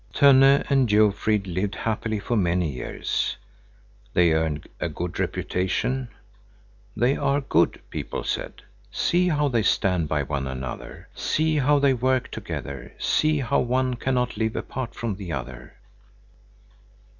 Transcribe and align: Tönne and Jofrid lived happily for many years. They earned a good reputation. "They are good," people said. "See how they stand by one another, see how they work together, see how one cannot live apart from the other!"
Tönne 0.15 0.65
and 0.67 0.89
Jofrid 0.89 1.45
lived 1.45 1.75
happily 1.75 2.17
for 2.17 2.35
many 2.35 2.71
years. 2.71 3.37
They 4.15 4.31
earned 4.33 4.67
a 4.79 4.89
good 4.89 5.19
reputation. 5.19 6.07
"They 6.97 7.15
are 7.15 7.39
good," 7.41 7.81
people 7.91 8.23
said. 8.23 8.63
"See 8.89 9.27
how 9.27 9.47
they 9.47 9.61
stand 9.61 10.07
by 10.07 10.23
one 10.23 10.47
another, 10.47 11.07
see 11.13 11.57
how 11.57 11.77
they 11.77 11.93
work 11.93 12.31
together, 12.31 12.93
see 12.97 13.41
how 13.41 13.59
one 13.59 13.93
cannot 13.95 14.37
live 14.37 14.55
apart 14.55 14.95
from 14.95 15.17
the 15.17 15.31
other!" 15.33 15.75